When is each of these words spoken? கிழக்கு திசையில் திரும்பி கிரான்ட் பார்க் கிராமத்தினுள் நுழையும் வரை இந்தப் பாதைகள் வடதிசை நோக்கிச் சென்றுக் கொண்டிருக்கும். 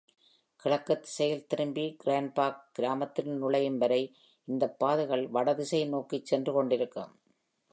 கிழக்கு 0.59 0.99
திசையில் 0.99 1.47
திரும்பி 1.47 1.97
கிரான்ட் 2.03 2.33
பார்க் 2.33 2.71
கிராமத்தினுள் 2.79 3.37
நுழையும் 3.37 3.77
வரை 3.77 4.01
இந்தப் 4.47 4.79
பாதைகள் 4.79 5.27
வடதிசை 5.27 5.87
நோக்கிச் 5.87 6.25
சென்றுக் 6.25 6.55
கொண்டிருக்கும். 6.55 7.13